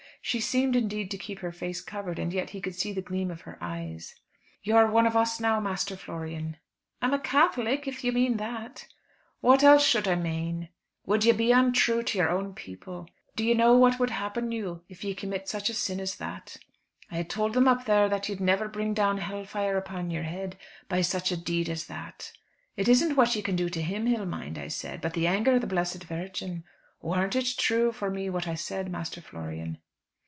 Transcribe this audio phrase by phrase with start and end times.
[0.23, 3.31] She seemed indeed to keep her face covered, and yet he could see the gleam
[3.31, 4.13] of her eyes.
[4.61, 6.57] "You're one of us now, Master Florian."
[7.01, 8.85] "I'm a Catholic, if you mean that."
[9.39, 10.69] "What else should I main?
[11.07, 13.09] Would ye be unthrue to your own people?
[13.35, 16.55] Do ye know what would happen you if ye commit such a sin as that?
[17.09, 20.55] I tould them up there that you'd never bring down hell fire upon yer head,
[20.87, 22.31] by such a deed as that.
[22.77, 25.53] It isn't what ye can do to him he'll mind, I said, but the anger
[25.53, 26.63] o' the Blessed Virgin.
[27.01, 29.79] Worn't it thrue for me what I said, Master Florian?"